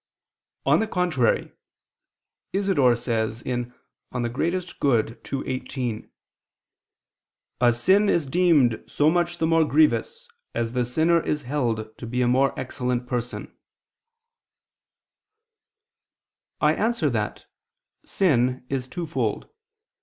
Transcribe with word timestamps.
On 0.65 0.79
the 0.79 0.87
contrary, 0.87 1.51
Isidore 2.53 2.95
says 2.95 3.43
(De 3.43 3.49
Summo 4.11 4.79
Bono 4.79 5.43
ii, 5.47 5.53
18): 5.53 6.11
"A 7.61 7.71
sin 7.71 8.09
is 8.09 8.25
deemed 8.25 8.83
so 8.87 9.11
much 9.11 9.37
the 9.37 9.45
more 9.45 9.63
grievous 9.63 10.27
as 10.55 10.73
the 10.73 10.85
sinner 10.85 11.21
is 11.23 11.43
held 11.43 11.95
to 11.99 12.07
be 12.07 12.23
a 12.23 12.27
more 12.27 12.59
excellent 12.59 13.05
person." 13.05 13.55
I 16.59 16.73
answer 16.73 17.11
that, 17.11 17.45
Sin 18.03 18.65
is 18.71 18.87
twofold. 18.87 19.49